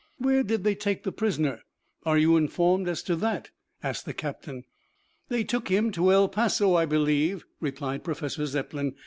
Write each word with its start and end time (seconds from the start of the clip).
"Where 0.17 0.41
did 0.41 0.63
they 0.63 0.73
take 0.73 1.03
the 1.03 1.11
prisoner? 1.11 1.61
Are 2.07 2.17
you 2.17 2.35
informed 2.35 2.87
as 2.87 3.03
to 3.03 3.15
that?" 3.17 3.51
asked 3.83 4.05
the 4.05 4.15
captain. 4.15 4.63
"They 5.29 5.43
took 5.43 5.67
him 5.67 5.91
to 5.91 6.11
El 6.11 6.27
Paso, 6.27 6.73
I 6.73 6.87
believe," 6.87 7.45
replied 7.59 8.03
Professor 8.03 8.47
Zepplin. 8.47 8.95